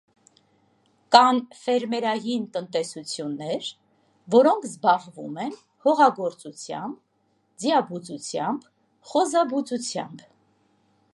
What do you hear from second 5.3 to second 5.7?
են